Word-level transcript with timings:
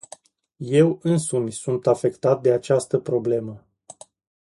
Eu 0.71 0.99
însumi 1.01 1.51
sunt 1.51 1.87
afectat 1.87 2.41
de 2.41 2.51
această 2.51 2.99
problemă. 2.99 3.63